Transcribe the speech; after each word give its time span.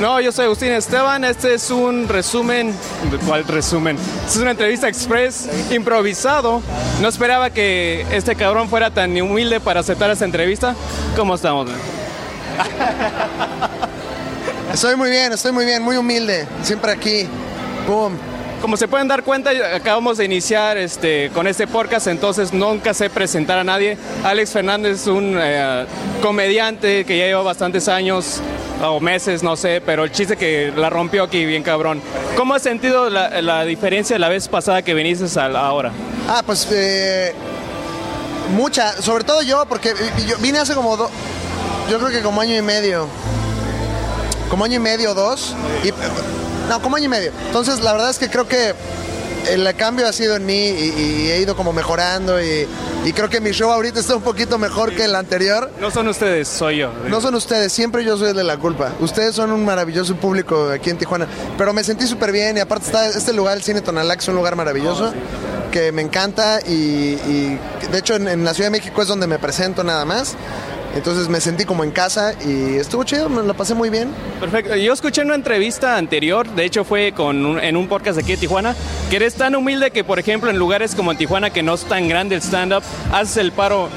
No, 0.00 0.20
yo 0.20 0.30
soy 0.30 0.44
Agustín 0.44 0.70
Esteban. 0.70 1.24
Este 1.24 1.54
es 1.54 1.70
un 1.72 2.06
resumen. 2.06 2.72
¿Cuál 3.26 3.44
resumen? 3.44 3.98
Es 4.26 4.36
una 4.36 4.52
entrevista 4.52 4.86
express 4.88 5.48
improvisado. 5.72 6.62
No 7.02 7.08
esperaba 7.08 7.50
que 7.50 8.06
este 8.12 8.36
cabrón 8.36 8.68
fuera 8.68 8.92
tan 8.92 9.20
humilde 9.20 9.58
para 9.58 9.80
aceptar 9.80 10.08
esta 10.10 10.24
entrevista. 10.24 10.76
¿Cómo 11.16 11.34
estamos? 11.34 11.68
Estoy 14.72 14.94
muy 14.94 15.10
bien, 15.10 15.32
estoy 15.32 15.50
muy 15.50 15.64
bien, 15.64 15.82
muy 15.82 15.96
humilde. 15.96 16.46
Siempre 16.62 16.92
aquí. 16.92 17.26
Boom. 17.88 18.16
Como 18.60 18.76
se 18.76 18.88
pueden 18.88 19.06
dar 19.06 19.22
cuenta, 19.22 19.50
acabamos 19.74 20.18
de 20.18 20.24
iniciar 20.24 20.76
este, 20.78 21.30
con 21.32 21.46
este 21.46 21.66
podcast, 21.66 22.08
entonces 22.08 22.52
nunca 22.52 22.92
sé 22.92 23.08
presentar 23.08 23.58
a 23.58 23.64
nadie. 23.64 23.96
Alex 24.24 24.50
Fernández 24.50 25.02
es 25.02 25.06
un 25.06 25.36
eh, 25.40 25.86
comediante 26.20 27.04
que 27.04 27.16
ya 27.16 27.26
lleva 27.26 27.42
bastantes 27.42 27.86
años 27.88 28.40
o 28.82 28.98
meses, 29.00 29.42
no 29.44 29.56
sé, 29.56 29.80
pero 29.84 30.04
el 30.04 30.10
chiste 30.10 30.36
que 30.36 30.72
la 30.76 30.90
rompió 30.90 31.22
aquí 31.22 31.44
bien 31.46 31.62
cabrón. 31.62 32.02
¿Cómo 32.36 32.54
has 32.54 32.62
sentido 32.62 33.08
la, 33.10 33.40
la 33.42 33.64
diferencia 33.64 34.14
de 34.14 34.20
la 34.20 34.28
vez 34.28 34.48
pasada 34.48 34.82
que 34.82 34.92
viniste 34.92 35.26
a 35.38 35.46
ahora? 35.46 35.92
Ah, 36.28 36.42
pues 36.44 36.66
eh, 36.72 37.32
mucha, 38.56 38.92
sobre 39.00 39.24
todo 39.24 39.42
yo, 39.42 39.66
porque 39.66 39.94
yo 40.26 40.36
vine 40.38 40.58
hace 40.58 40.74
como 40.74 40.96
dos, 40.96 41.10
yo 41.88 41.98
creo 41.98 42.10
que 42.10 42.22
como 42.22 42.40
año 42.40 42.56
y 42.56 42.62
medio, 42.62 43.06
como 44.50 44.64
año 44.64 44.76
y 44.76 44.80
medio, 44.80 45.14
dos, 45.14 45.54
y, 45.84 45.92
no, 46.68 46.80
como 46.82 46.96
año 46.96 47.06
y 47.06 47.08
medio. 47.08 47.32
Entonces, 47.46 47.80
la 47.80 47.92
verdad 47.92 48.10
es 48.10 48.18
que 48.18 48.28
creo 48.28 48.46
que 48.46 48.74
el 49.50 49.74
cambio 49.76 50.06
ha 50.06 50.12
sido 50.12 50.36
en 50.36 50.44
mí 50.44 50.68
y, 50.68 50.92
y 50.98 51.30
he 51.30 51.40
ido 51.40 51.56
como 51.56 51.72
mejorando 51.72 52.42
y, 52.42 52.66
y 53.04 53.12
creo 53.14 53.30
que 53.30 53.40
mi 53.40 53.52
show 53.52 53.70
ahorita 53.70 53.98
está 54.00 54.14
un 54.16 54.22
poquito 54.22 54.58
mejor 54.58 54.94
que 54.94 55.04
el 55.04 55.14
anterior. 55.14 55.70
No 55.80 55.90
son 55.90 56.08
ustedes, 56.08 56.48
soy 56.48 56.78
yo. 56.78 56.92
No 57.08 57.20
son 57.20 57.34
ustedes, 57.34 57.72
siempre 57.72 58.04
yo 58.04 58.18
soy 58.18 58.30
el 58.30 58.36
de 58.36 58.44
la 58.44 58.58
culpa. 58.58 58.92
Ustedes 59.00 59.34
son 59.34 59.52
un 59.52 59.64
maravilloso 59.64 60.16
público 60.16 60.68
aquí 60.70 60.90
en 60.90 60.98
Tijuana. 60.98 61.26
Pero 61.56 61.72
me 61.72 61.82
sentí 61.84 62.06
súper 62.06 62.32
bien 62.32 62.56
y 62.58 62.60
aparte 62.60 62.86
está 62.86 63.06
este 63.06 63.32
lugar, 63.32 63.56
el 63.56 63.62
Cine 63.62 63.80
Tonalá, 63.80 64.16
que 64.16 64.22
es 64.22 64.28
un 64.28 64.34
lugar 64.34 64.56
maravilloso, 64.56 65.14
que 65.72 65.92
me 65.92 66.02
encanta 66.02 66.60
y, 66.66 66.72
y 66.72 67.58
de 67.90 67.98
hecho 67.98 68.16
en, 68.16 68.28
en 68.28 68.44
la 68.44 68.52
Ciudad 68.52 68.66
de 68.70 68.78
México 68.78 69.00
es 69.00 69.08
donde 69.08 69.26
me 69.26 69.38
presento 69.38 69.82
nada 69.82 70.04
más. 70.04 70.34
Entonces 70.94 71.28
me 71.28 71.40
sentí 71.40 71.64
como 71.64 71.84
en 71.84 71.90
casa 71.90 72.32
y 72.44 72.76
estuvo 72.76 73.04
chido, 73.04 73.28
me 73.28 73.42
la 73.42 73.54
pasé 73.54 73.74
muy 73.74 73.90
bien. 73.90 74.08
Perfecto. 74.40 74.74
Yo 74.74 74.92
escuché 74.92 75.20
en 75.20 75.28
una 75.28 75.36
entrevista 75.36 75.96
anterior, 75.96 76.48
de 76.48 76.64
hecho 76.64 76.84
fue 76.84 77.12
con 77.12 77.44
un- 77.44 77.60
en 77.60 77.76
un 77.76 77.86
podcast 77.88 78.16
de 78.16 78.22
aquí 78.22 78.32
de 78.32 78.38
Tijuana, 78.38 78.74
que 79.10 79.16
eres 79.16 79.34
tan 79.34 79.54
humilde 79.54 79.90
que, 79.90 80.02
por 80.02 80.18
ejemplo, 80.18 80.50
en 80.50 80.58
lugares 80.58 80.94
como 80.94 81.12
en 81.12 81.18
Tijuana, 81.18 81.50
que 81.50 81.62
no 81.62 81.74
es 81.74 81.84
tan 81.84 82.08
grande 82.08 82.34
el 82.36 82.42
stand-up, 82.42 82.82
haces 83.12 83.36
el 83.36 83.52
paro, 83.52 83.88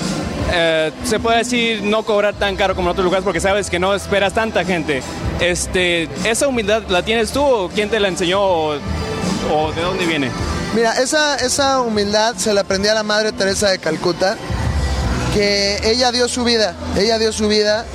eh, 0.53 0.91
se 1.05 1.19
puede 1.19 1.39
decir, 1.39 1.81
no 1.81 2.03
cobrar 2.03 2.35
tan 2.35 2.55
caro 2.55 2.75
como 2.75 2.89
en 2.89 2.91
otros 2.91 3.05
lugares 3.05 3.23
porque 3.23 3.39
sabes 3.39 3.69
que 3.69 3.79
no 3.79 3.95
esperas 3.95 4.33
tanta 4.33 4.63
gente. 4.65 5.01
Este, 5.39 6.07
¿Esa 6.23 6.47
humildad 6.47 6.83
la 6.89 7.03
tienes 7.03 7.31
tú 7.31 7.41
o 7.41 7.69
quién 7.69 7.89
te 7.89 7.99
la 7.99 8.09
enseñó 8.09 8.41
o, 8.41 8.73
o 8.73 9.71
de 9.75 9.81
dónde 9.81 10.05
viene? 10.05 10.29
Mira, 10.75 10.93
esa, 11.01 11.35
esa 11.37 11.81
humildad 11.81 12.35
se 12.35 12.53
la 12.53 12.61
aprendí 12.61 12.87
a 12.89 12.93
la 12.93 13.03
Madre 13.03 13.31
Teresa 13.31 13.69
de 13.69 13.79
Calcuta, 13.79 14.37
que 15.33 15.79
ella 15.83 16.11
dio 16.11 16.27
su 16.27 16.43
vida, 16.43 16.75
ella 16.97 17.17
dio 17.17 17.31
su 17.31 17.47
vida 17.47 17.85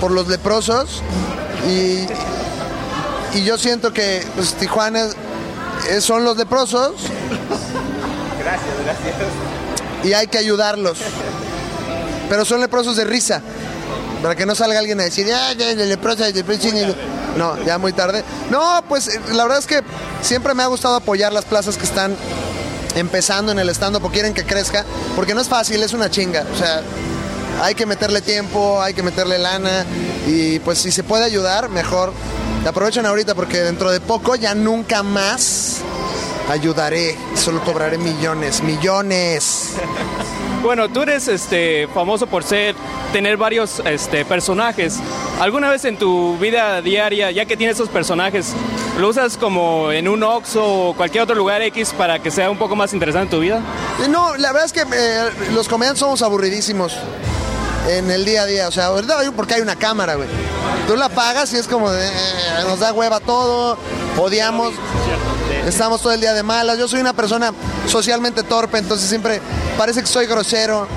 por 0.00 0.10
los 0.10 0.28
leprosos 0.28 1.02
y, 1.68 2.06
y 3.36 3.44
yo 3.44 3.58
siento 3.58 3.92
que 3.92 4.24
pues, 4.36 4.54
Tijuana 4.54 5.08
son 6.00 6.24
los 6.24 6.36
leprosos. 6.36 6.94
Gracias, 8.38 8.74
gracias. 8.84 9.14
Y 10.04 10.12
hay 10.12 10.26
que 10.28 10.38
ayudarlos. 10.38 10.98
Pero 12.28 12.44
son 12.44 12.60
leprosos 12.60 12.96
de 12.96 13.04
risa. 13.04 13.42
Para 14.22 14.34
que 14.34 14.46
no 14.46 14.54
salga 14.54 14.78
alguien 14.78 15.00
a 15.00 15.04
decir, 15.04 15.26
ya, 15.26 15.52
ya, 15.52 15.70
el 15.70 15.88
leproso, 15.88 16.24
el 16.24 16.34
leproso". 16.34 16.68
No, 17.36 17.62
ya 17.64 17.78
muy 17.78 17.92
tarde. 17.92 18.24
No, 18.50 18.82
pues 18.88 19.08
eh, 19.08 19.20
la 19.32 19.44
verdad 19.44 19.60
es 19.60 19.66
que 19.66 19.82
siempre 20.22 20.54
me 20.54 20.62
ha 20.62 20.66
gustado 20.66 20.96
apoyar 20.96 21.32
las 21.32 21.44
plazas 21.44 21.76
que 21.76 21.84
están 21.84 22.16
empezando 22.94 23.52
en 23.52 23.58
el 23.58 23.68
stand-up 23.70 24.04
o 24.04 24.10
quieren 24.10 24.34
que 24.34 24.44
crezca, 24.44 24.84
porque 25.16 25.34
no 25.34 25.40
es 25.40 25.48
fácil, 25.48 25.82
es 25.82 25.92
una 25.92 26.10
chinga. 26.10 26.44
O 26.52 26.56
sea, 26.56 26.82
hay 27.62 27.74
que 27.74 27.86
meterle 27.86 28.20
tiempo, 28.20 28.80
hay 28.80 28.94
que 28.94 29.02
meterle 29.02 29.38
lana 29.38 29.84
y 30.26 30.58
pues 30.60 30.78
si 30.78 30.92
se 30.92 31.02
puede 31.02 31.24
ayudar, 31.24 31.68
mejor. 31.68 32.12
Aprovechen 32.66 33.06
ahorita 33.06 33.34
porque 33.34 33.58
dentro 33.58 33.90
de 33.90 34.00
poco 34.00 34.34
ya 34.34 34.54
nunca 34.54 35.02
más 35.02 35.78
ayudaré, 36.50 37.16
solo 37.34 37.62
cobraré 37.64 37.98
millones, 37.98 38.62
millones. 38.62 39.74
Bueno, 40.62 40.88
tú 40.88 41.02
eres 41.02 41.28
este, 41.28 41.86
famoso 41.94 42.26
por 42.26 42.42
ser, 42.42 42.74
tener 43.12 43.36
varios 43.36 43.80
este, 43.84 44.24
personajes. 44.24 44.98
¿Alguna 45.40 45.70
vez 45.70 45.84
en 45.84 45.96
tu 45.96 46.36
vida 46.38 46.82
diaria, 46.82 47.30
ya 47.30 47.46
que 47.46 47.56
tienes 47.56 47.76
esos 47.76 47.88
personajes, 47.88 48.54
lo 48.98 49.08
usas 49.08 49.36
como 49.36 49.92
en 49.92 50.08
un 50.08 50.24
Oxxo 50.24 50.88
o 50.88 50.94
cualquier 50.94 51.22
otro 51.22 51.36
lugar 51.36 51.62
X 51.62 51.94
para 51.96 52.18
que 52.18 52.32
sea 52.32 52.50
un 52.50 52.58
poco 52.58 52.74
más 52.74 52.92
interesante 52.92 53.36
tu 53.36 53.40
vida? 53.40 53.60
No, 54.10 54.36
la 54.36 54.52
verdad 54.52 54.66
es 54.66 54.72
que 54.72 54.80
eh, 54.80 55.30
los 55.54 55.68
comediantes 55.68 56.00
somos 56.00 56.22
aburridísimos 56.22 56.96
en 57.88 58.10
el 58.10 58.24
día 58.24 58.42
a 58.42 58.46
día. 58.46 58.66
O 58.66 58.72
sea, 58.72 58.86
ahorita 58.86 59.16
porque 59.36 59.54
hay 59.54 59.60
una 59.60 59.76
cámara, 59.76 60.16
güey. 60.16 60.28
Tú 60.88 60.96
la 60.96 61.08
pagas 61.08 61.52
y 61.52 61.56
es 61.56 61.68
como 61.68 61.90
de, 61.90 62.08
eh, 62.08 62.12
nos 62.66 62.80
da 62.80 62.92
hueva 62.92 63.20
todo, 63.20 63.78
odiamos, 64.16 64.74
estamos 65.66 66.02
todo 66.02 66.12
el 66.14 66.20
día 66.20 66.32
de 66.32 66.42
malas. 66.42 66.78
Yo 66.78 66.88
soy 66.88 67.00
una 67.00 67.12
persona 67.12 67.52
socialmente 67.86 68.42
torpe, 68.42 68.78
entonces 68.78 69.08
siempre 69.08 69.40
parece 69.76 70.00
que 70.00 70.08
soy 70.08 70.26
grosero. 70.26 70.88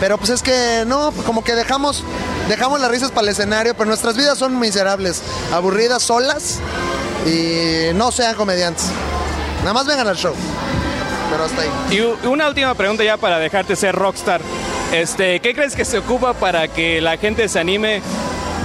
Pero 0.00 0.16
pues 0.16 0.30
es 0.30 0.42
que 0.42 0.84
no, 0.86 1.12
como 1.26 1.44
que 1.44 1.54
dejamos, 1.54 2.02
dejamos 2.48 2.80
las 2.80 2.90
risas 2.90 3.10
para 3.10 3.22
el 3.26 3.28
escenario, 3.28 3.74
pero 3.74 3.86
nuestras 3.86 4.16
vidas 4.16 4.38
son 4.38 4.58
miserables, 4.58 5.22
aburridas, 5.52 6.02
solas 6.02 6.58
y 7.26 7.94
no 7.94 8.10
sean 8.10 8.34
comediantes. 8.34 8.86
Nada 9.60 9.74
más 9.74 9.86
vengan 9.86 10.08
al 10.08 10.16
show. 10.16 10.34
Pero 11.30 11.44
hasta 11.44 11.62
ahí. 11.62 11.70
Y 11.90 12.26
una 12.26 12.48
última 12.48 12.74
pregunta 12.74 13.04
ya 13.04 13.18
para 13.18 13.38
dejarte 13.38 13.76
ser 13.76 13.94
rockstar. 13.94 14.40
Este, 14.90 15.40
¿Qué 15.40 15.54
crees 15.54 15.76
que 15.76 15.84
se 15.84 15.98
ocupa 15.98 16.32
para 16.32 16.66
que 16.66 17.00
la 17.00 17.18
gente 17.18 17.48
se 17.48 17.60
anime? 17.60 18.02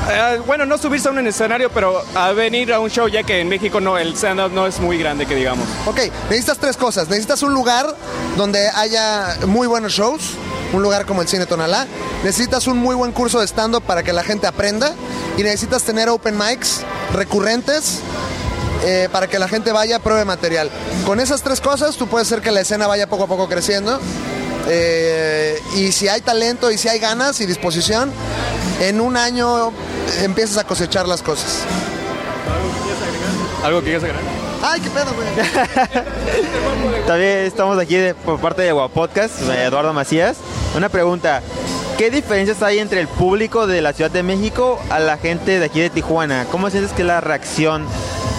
eh, 0.10 0.42
bueno, 0.46 0.66
no 0.66 0.78
subirse 0.78 1.08
a 1.08 1.12
un 1.12 1.26
escenario, 1.28 1.70
pero 1.72 2.04
a 2.14 2.32
venir 2.32 2.74
a 2.74 2.80
un 2.80 2.90
show, 2.90 3.08
ya 3.08 3.24
que 3.24 3.40
en 3.42 3.50
México 3.50 3.80
no, 3.82 3.98
el 3.98 4.16
stand-up 4.16 4.52
no 4.52 4.68
es 4.68 4.80
muy 4.80 4.98
grande, 4.98 5.26
que 5.26 5.36
digamos. 5.36 5.68
Ok, 5.86 6.00
necesitas 6.30 6.58
tres 6.58 6.78
cosas. 6.78 7.10
Necesitas 7.10 7.42
un 7.44 7.54
lugar 7.54 7.88
donde 8.38 8.70
haya 8.70 9.38
muy 9.48 9.68
buenos 9.68 9.94
shows, 9.94 10.32
un 10.74 10.82
lugar 10.82 11.06
como 11.06 11.22
el 11.22 11.28
Cine 11.28 11.46
Tonalá. 11.46 11.88
Necesitas 12.24 12.68
un 12.68 12.78
muy 12.78 12.96
buen 12.96 13.12
curso 13.12 13.40
de 13.40 13.48
stand-up 13.48 13.84
para 13.84 14.04
que 14.04 14.14
la 14.14 14.24
gente 14.24 14.48
aprenda. 14.48 14.94
Y 15.38 15.44
necesitas 15.44 15.84
tener 15.84 16.10
open 16.10 16.38
mics 16.38 16.82
recurrentes 17.14 18.00
eh, 18.86 19.10
para 19.12 19.28
que 19.28 19.38
la 19.40 19.48
gente 19.48 19.72
vaya, 19.72 20.00
pruebe 20.00 20.26
material. 20.26 20.70
Con 21.06 21.20
esas 21.20 21.42
tres 21.42 21.60
cosas, 21.62 21.96
tú 21.98 22.08
puedes 22.08 22.28
hacer 22.28 22.42
que 22.42 22.52
la 22.52 22.62
escena 22.62 22.88
vaya 22.88 23.08
poco 23.08 23.24
a 23.24 23.28
poco 23.28 23.48
creciendo. 23.50 24.00
Eh, 24.68 25.60
y 25.76 25.92
si 25.92 26.08
hay 26.08 26.22
talento 26.22 26.72
y 26.72 26.78
si 26.78 26.88
hay 26.90 27.00
ganas 27.00 27.40
y 27.42 27.46
disposición, 27.46 28.12
en 28.82 29.00
un 29.02 29.16
año 29.18 29.72
empiezas 30.22 30.58
a 30.58 30.64
cosechar 30.66 31.08
las 31.08 31.22
cosas. 31.22 31.60
¿Algo 33.64 33.80
que 33.80 33.86
quieras 33.86 34.04
agregar? 34.04 34.24
Ay, 34.64 34.82
qué 34.82 34.90
pedo, 34.90 35.14
güey. 35.14 37.04
También 37.08 37.38
estamos 37.40 37.78
aquí 37.78 37.96
de- 37.96 38.16
por 38.16 38.40
parte 38.40 38.62
de 38.64 38.72
Guapodcast, 38.72 39.42
Eduardo 39.42 39.94
Macías. 39.94 40.38
Una 40.76 40.90
pregunta, 40.90 41.42
¿qué 41.98 42.12
diferencias 42.12 42.62
hay 42.62 42.80
entre 42.80 43.00
el 43.00 43.08
público 43.08 43.66
de 43.66 43.82
la 43.82 43.94
Ciudad 43.94 44.12
de 44.12 44.24
México 44.24 44.80
a 44.90 45.00
la 45.00 45.18
gente 45.18 45.58
de 45.60 45.66
aquí 45.66 45.80
de 45.80 45.90
Tijuana? 45.90 46.46
¿Cómo 46.52 46.70
sientes 46.70 46.92
que 46.92 47.04
la 47.06 47.22
reacción 47.22 47.86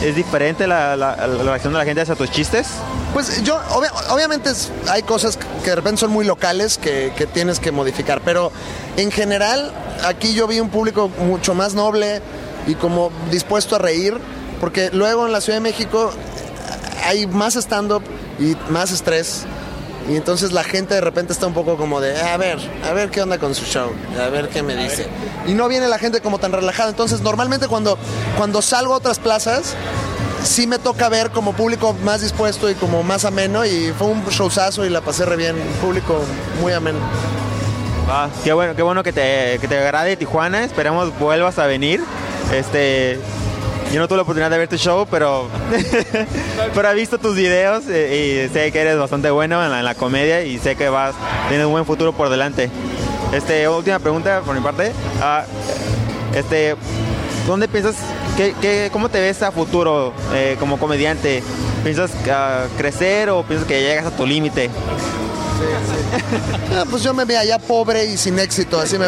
es 0.02 0.14
diferente, 0.14 0.66
la, 0.66 0.96
la- 0.96 1.16
reacción 1.26 1.72
de 1.72 1.78
la 1.78 1.84
gente 1.86 2.02
hacia 2.02 2.14
tus 2.14 2.30
chistes? 2.30 2.66
Pues 3.14 3.42
yo, 3.42 3.58
obvia- 3.70 3.92
obviamente 4.10 4.50
hay 4.90 5.02
cosas 5.02 5.38
que 5.64 5.70
de 5.70 5.76
repente 5.76 6.00
son 6.00 6.10
muy 6.10 6.26
locales 6.26 6.76
que, 6.76 7.12
que 7.16 7.26
tienes 7.26 7.58
que 7.58 7.72
modificar, 7.72 8.20
pero 8.22 8.52
en 8.98 9.10
general 9.10 9.72
aquí 10.04 10.34
yo 10.34 10.46
vi 10.46 10.60
un 10.60 10.68
público 10.68 11.08
mucho 11.08 11.54
más 11.54 11.72
noble 11.72 12.20
y 12.66 12.74
como 12.74 13.10
dispuesto 13.30 13.76
a 13.76 13.78
reír, 13.78 14.18
porque 14.60 14.90
luego 14.92 15.24
en 15.24 15.32
la 15.32 15.40
Ciudad 15.40 15.56
de 15.56 15.62
México 15.62 16.12
hay 17.06 17.26
más 17.26 17.56
stand-up 17.56 18.02
y 18.38 18.54
más 18.70 18.90
estrés. 18.92 19.46
Y 20.08 20.16
entonces 20.16 20.52
la 20.52 20.62
gente 20.62 20.94
de 20.94 21.00
repente 21.00 21.32
está 21.32 21.46
un 21.46 21.54
poco 21.54 21.76
como 21.76 22.00
de, 22.00 22.16
a 22.20 22.36
ver, 22.36 22.58
a 22.84 22.92
ver 22.92 23.10
qué 23.10 23.22
onda 23.22 23.38
con 23.38 23.54
su 23.54 23.64
show, 23.64 23.90
a 24.20 24.28
ver 24.28 24.48
qué 24.48 24.62
me 24.62 24.76
dice. 24.76 25.08
Y 25.46 25.54
no 25.54 25.68
viene 25.68 25.88
la 25.88 25.98
gente 25.98 26.20
como 26.20 26.38
tan 26.38 26.52
relajada. 26.52 26.90
Entonces 26.90 27.20
normalmente 27.22 27.66
cuando, 27.66 27.98
cuando 28.36 28.62
salgo 28.62 28.94
a 28.94 28.98
otras 28.98 29.18
plazas, 29.18 29.74
sí 30.44 30.66
me 30.66 30.78
toca 30.78 31.08
ver 31.08 31.30
como 31.30 31.54
público 31.54 31.94
más 32.04 32.20
dispuesto 32.20 32.70
y 32.70 32.74
como 32.74 33.02
más 33.02 33.24
ameno 33.24 33.64
y 33.64 33.92
fue 33.98 34.06
un 34.06 34.24
showzazo 34.26 34.86
y 34.86 34.90
la 34.90 35.00
pasé 35.00 35.24
re 35.24 35.36
bien, 35.36 35.56
público 35.80 36.20
muy 36.60 36.72
ameno. 36.72 36.98
Qué 38.44 38.52
bueno, 38.52 38.76
qué 38.76 38.82
bueno 38.82 39.02
que 39.02 39.12
te, 39.12 39.58
que 39.60 39.66
te 39.66 39.76
agrade 39.76 40.16
Tijuana, 40.16 40.62
esperemos 40.62 41.18
vuelvas 41.18 41.58
a 41.58 41.66
venir. 41.66 42.00
Este, 42.54 43.18
yo 43.92 44.00
no 44.00 44.08
tuve 44.08 44.16
la 44.16 44.22
oportunidad 44.22 44.50
de 44.50 44.58
ver 44.58 44.68
tu 44.68 44.76
show, 44.76 45.06
pero, 45.10 45.48
pero 46.74 46.90
he 46.90 46.94
visto 46.94 47.18
tus 47.18 47.36
videos 47.36 47.84
eh, 47.88 48.48
y 48.48 48.52
sé 48.52 48.72
que 48.72 48.80
eres 48.80 48.98
bastante 48.98 49.30
bueno 49.30 49.64
en 49.64 49.70
la, 49.70 49.78
en 49.78 49.84
la 49.84 49.94
comedia 49.94 50.42
y 50.42 50.58
sé 50.58 50.76
que 50.76 50.88
vas, 50.88 51.14
tienes 51.48 51.66
un 51.66 51.72
buen 51.72 51.86
futuro 51.86 52.12
por 52.12 52.28
delante. 52.28 52.70
Este, 53.32 53.68
última 53.68 53.98
pregunta 53.98 54.42
por 54.44 54.54
mi 54.54 54.60
parte. 54.60 54.92
Ah, 55.20 55.44
este, 56.34 56.76
¿dónde 57.46 57.68
piensas, 57.68 57.96
que, 58.36 58.54
que, 58.60 58.90
cómo 58.92 59.08
te 59.08 59.20
ves 59.20 59.42
a 59.42 59.52
futuro 59.52 60.12
eh, 60.32 60.56
como 60.58 60.78
comediante? 60.78 61.42
¿Piensas 61.82 62.10
uh, 62.10 62.76
crecer 62.76 63.30
o 63.30 63.42
piensas 63.44 63.68
que 63.68 63.80
llegas 63.80 64.06
a 64.06 64.10
tu 64.10 64.26
límite? 64.26 64.70
Ah, 66.74 66.84
pues 66.90 67.02
yo 67.02 67.14
me 67.14 67.24
veo 67.24 67.40
allá 67.40 67.58
pobre 67.58 68.04
y 68.04 68.16
sin 68.18 68.38
éxito, 68.38 68.78
así 68.78 68.98
me 68.98 69.06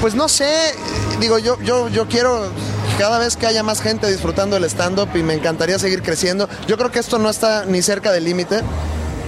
Pues 0.00 0.14
no 0.14 0.28
sé, 0.28 0.74
digo, 1.18 1.38
yo, 1.38 1.60
yo, 1.62 1.88
yo 1.88 2.06
quiero 2.06 2.48
cada 2.98 3.18
vez 3.18 3.36
que 3.36 3.46
haya 3.46 3.62
más 3.62 3.80
gente 3.80 4.10
disfrutando 4.10 4.56
el 4.56 4.64
stand-up 4.64 5.08
y 5.14 5.22
me 5.22 5.34
encantaría 5.34 5.78
seguir 5.78 6.02
creciendo. 6.02 6.48
Yo 6.66 6.76
creo 6.76 6.90
que 6.90 6.98
esto 6.98 7.18
no 7.18 7.28
está 7.28 7.64
ni 7.66 7.82
cerca 7.82 8.12
del 8.12 8.24
límite. 8.24 8.62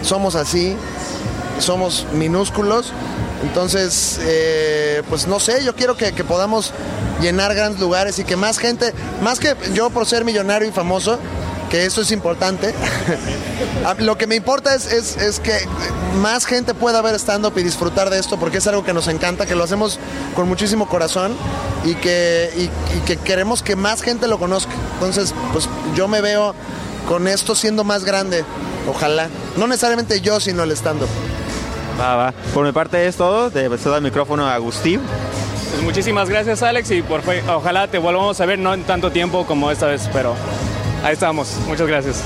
Somos 0.03 0.35
así, 0.35 0.77
somos 1.59 2.07
minúsculos. 2.15 2.93
Entonces, 3.43 4.19
eh, 4.23 5.03
pues 5.09 5.27
no 5.27 5.39
sé, 5.39 5.63
yo 5.65 5.75
quiero 5.77 5.97
que, 5.97 6.13
que, 6.13 6.25
podamos 6.25 6.73
llenar 7.21 7.55
grandes 7.55 7.81
lugares 7.81 8.19
y 8.19 8.25
que 8.25 8.37
más 8.37 8.59
gente, 8.59 8.93
más 9.23 9.39
que 9.39 9.55
yo 9.75 9.91
por 9.91 10.07
ser 10.07 10.25
millonario 10.25 10.69
y 10.69 10.73
famoso, 10.73 11.21
que 11.71 11.85
eso 11.85 12.01
es 12.01 12.11
importante. 12.11 12.75
Lo 13.99 14.17
que 14.17 14.27
me 14.27 14.35
importa 14.35 14.75
es, 14.75 14.91
es, 14.93 15.17
es, 15.17 15.41
que 15.41 15.53
más 16.21 16.47
gente 16.47 16.75
pueda 16.75 17.03
ver 17.03 17.15
stand-up 17.17 17.53
y 17.57 17.63
disfrutar 17.63 18.11
de 18.11 18.19
esto, 18.19 18.39
porque 18.39 18.59
es 18.59 18.67
algo 18.67 18.85
que 18.85 18.93
nos 18.93 19.09
encanta, 19.09 19.47
que 19.47 19.55
lo 19.55 19.65
hacemos 19.65 19.99
con 20.35 20.49
muchísimo 20.49 20.89
corazón 20.89 21.35
y 21.85 21.95
que, 21.95 22.51
y, 22.57 22.97
y 22.97 23.01
que 23.01 23.17
queremos 23.17 23.63
que 23.63 23.77
más 23.77 24.03
gente 24.03 24.29
lo 24.29 24.39
conozca. 24.39 24.73
Entonces, 24.95 25.35
pues 25.53 25.69
yo 25.95 26.09
me 26.09 26.21
veo 26.21 26.55
con 27.09 27.29
esto 27.29 27.55
siendo 27.55 27.85
más 27.85 28.05
grande, 28.05 28.45
ojalá. 28.89 29.29
No 29.57 29.67
necesariamente 29.67 30.21
yo, 30.21 30.41
sino 30.41 30.63
el 30.63 30.73
stand-up. 30.73 31.09
Va, 32.01 32.15
va. 32.15 32.35
Por 32.55 32.65
mi 32.65 32.73
parte 32.73 33.07
es 33.07 33.17
todo. 33.17 33.51
Te 33.51 33.69
cedo 33.79 33.97
el 33.97 34.03
micrófono 34.03 34.47
a 34.47 34.55
Agustín. 34.55 35.01
Pues 35.71 35.83
muchísimas 35.83 36.29
gracias, 36.29 36.63
Alex, 36.63 36.91
y 36.93 37.03
por 37.03 37.23
ojalá 37.49 37.89
te 37.89 37.99
volvamos 37.99 38.41
a 38.41 38.47
ver 38.47 38.59
no 38.59 38.73
en 38.73 38.85
tanto 38.85 39.11
tiempo 39.11 39.47
como 39.47 39.71
esta 39.71 39.87
vez, 39.87 40.09
pero 40.13 40.35
ahí 41.03 41.13
estamos. 41.13 41.59
Muchas 41.67 41.87
gracias. 41.87 42.25